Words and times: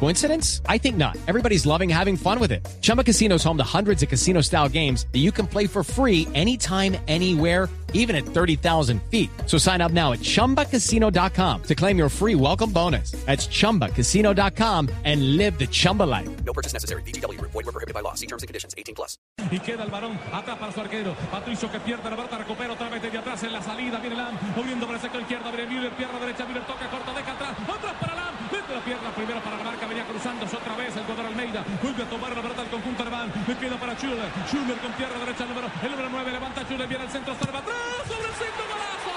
Coincidence? 0.00 0.60
I 0.68 0.78
think 0.78 0.96
not. 0.96 1.16
Everybody's 1.26 1.64
loving 1.64 1.88
having 1.88 2.16
fun 2.16 2.38
with 2.38 2.52
it. 2.52 2.66
Chumba 2.82 3.02
Casino 3.02 3.36
is 3.36 3.44
home 3.44 3.56
to 3.56 3.64
hundreds 3.64 4.02
of 4.02 4.08
casino 4.10 4.42
style 4.42 4.68
games 4.68 5.06
that 5.12 5.20
you 5.20 5.32
can 5.32 5.46
play 5.46 5.66
for 5.66 5.82
free 5.82 6.28
anytime, 6.34 6.96
anywhere, 7.08 7.68
even 7.94 8.14
at 8.14 8.26
30,000 8.26 9.00
feet. 9.10 9.30
So 9.46 9.56
sign 9.56 9.80
up 9.80 9.92
now 9.92 10.12
at 10.12 10.20
chumbacasino.com 10.20 11.62
to 11.62 11.74
claim 11.74 11.96
your 11.96 12.10
free 12.10 12.34
welcome 12.34 12.70
bonus. 12.70 13.12
That's 13.24 13.46
chumbacasino.com 13.46 14.90
and 15.04 15.36
live 15.38 15.58
the 15.58 15.66
Chumba 15.66 16.02
life. 16.02 16.28
No 16.44 16.52
purchase 16.52 16.74
necessary. 16.74 17.02
BGW. 17.02 17.40
Void 17.40 17.54
were 17.54 17.72
prohibited 17.72 17.94
by 17.94 18.00
law. 18.00 18.14
See 18.14 18.26
terms 18.26 18.42
and 18.42 18.48
conditions. 18.48 18.74
18 18.76 18.94
plus. 18.94 19.16
Y 19.50 19.60
queda 19.60 19.84
el 19.84 19.90
balón 19.90 20.18
atrás 20.32 20.58
para 20.58 20.72
su 20.72 20.80
arquero. 20.80 21.14
Patricio 21.30 21.70
que 21.70 21.78
pierde 21.80 22.10
la 22.10 22.16
pelota, 22.16 22.38
recupera 22.38 22.72
otra 22.72 22.88
vez 22.88 23.00
desde 23.00 23.18
atrás 23.18 23.42
en 23.44 23.52
la 23.52 23.62
salida. 23.62 23.98
Viene 24.00 24.16
Lam, 24.16 24.36
moviendo 24.56 24.86
por 24.86 24.96
el 24.96 25.00
sector 25.00 25.20
izquierdo. 25.22 25.52
Viene 25.52 25.66
Müller, 25.72 25.92
pierna 25.92 26.18
derecha. 26.18 26.44
Müller 26.46 26.66
toca, 26.66 26.90
corta, 26.90 27.12
deja 27.14 27.32
atrás. 27.32 27.50
Atrás 27.50 27.94
para 28.00 28.00
Lam. 28.00 28.03
Mete 28.64 28.76
la 28.76 28.80
pierna 28.80 29.10
primero 29.10 29.40
para 29.40 29.58
la 29.58 29.64
marca. 29.64 29.86
Venía 29.86 30.06
cruzándose 30.06 30.56
otra 30.56 30.74
vez 30.74 30.96
el 30.96 31.02
jugador 31.02 31.26
Almeida. 31.26 31.62
Vuelve 31.82 32.02
a 32.02 32.08
tomar 32.08 32.34
la 32.34 32.40
pelota 32.40 32.62
al 32.62 32.68
conjunto 32.68 33.02
alemán. 33.02 33.30
Le 33.46 33.58
queda 33.58 33.76
para 33.76 33.94
Schuller. 33.94 34.30
Schuller 34.48 34.78
con 34.78 34.90
pierna 34.92 35.18
derecha. 35.18 35.42
El 35.42 35.50
número, 35.50 35.68
el 35.82 35.90
número 35.90 36.08
9 36.08 36.32
levanta 36.32 36.62
Schuller. 36.62 36.88
Viene 36.88 37.04
al 37.04 37.10
centro. 37.10 37.34
Salva 37.34 37.58
atrás. 37.58 37.76
Sobre 38.08 38.26
el 38.26 38.34
centro. 38.34 38.64
Golazo. 38.64 39.12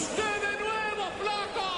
De 0.00 0.52
nuevo, 0.64 1.04
flaco. 1.20 1.68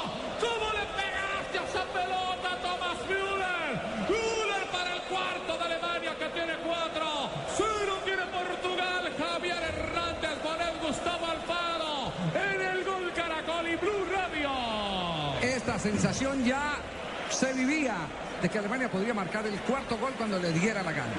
¿Cómo 0.41 0.67
le 0.79 0.85
pegaste 0.95 1.59
a 1.59 1.65
esa 1.67 1.85
pelota, 1.93 2.49
Thomas 2.63 2.99
Müller? 3.11 3.73
Müller 4.09 4.65
para 4.71 4.95
el 4.95 5.03
cuarto 5.03 5.59
de 5.59 5.65
Alemania 5.65 6.13
que 6.19 6.29
tiene 6.29 6.55
cuatro. 6.65 7.31
Cero 7.57 7.95
tiene 8.05 8.23
Portugal. 8.27 9.13
Javier 9.19 9.63
Hernández 9.63 10.39
con 10.43 10.61
el 10.61 10.79
Gustavo 10.87 11.27
Alfaro. 11.27 12.13
En 12.35 12.61
el 12.61 12.85
gol 12.85 13.13
Caracol 13.15 13.69
y 13.69 13.77
Blue 13.77 14.05
Radio. 14.13 14.51
Esta 15.43 15.79
sensación 15.79 16.45
ya 16.45 16.77
se 17.29 17.53
vivía 17.53 17.97
de 18.41 18.49
que 18.49 18.59
Alemania 18.59 18.91
podría 18.91 19.15
marcar 19.15 19.47
el 19.47 19.59
cuarto 19.61 19.97
gol 19.99 20.13
cuando 20.17 20.39
le 20.39 20.53
diera 20.53 20.83
la 20.83 20.93
gana. 20.93 21.15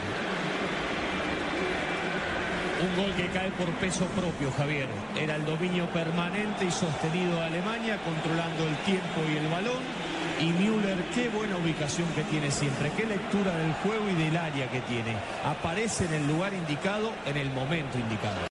Un 2.83 3.01
gol 3.01 3.13
que 3.15 3.27
cae 3.27 3.49
por 3.51 3.69
peso 3.75 4.05
propio, 4.07 4.51
Javier. 4.57 4.89
Era 5.15 5.35
el 5.35 5.45
dominio 5.45 5.85
permanente 5.91 6.65
y 6.65 6.71
sostenido 6.71 7.35
de 7.37 7.43
Alemania, 7.43 7.97
controlando 8.03 8.67
el 8.67 8.75
tiempo 8.83 9.21
y 9.31 9.37
el 9.37 9.47
balón. 9.47 9.83
Y 10.41 10.47
Müller, 10.51 10.97
qué 11.15 11.29
buena 11.29 11.55
ubicación 11.55 12.09
que 12.09 12.23
tiene 12.23 12.51
siempre, 12.51 12.91
qué 12.97 13.05
lectura 13.05 13.55
del 13.55 13.71
juego 13.75 14.09
y 14.09 14.15
del 14.21 14.35
área 14.35 14.69
que 14.69 14.81
tiene. 14.81 15.15
Aparece 15.45 16.05
en 16.05 16.13
el 16.15 16.27
lugar 16.27 16.53
indicado, 16.53 17.13
en 17.25 17.37
el 17.37 17.49
momento 17.51 17.97
indicado. 17.97 18.47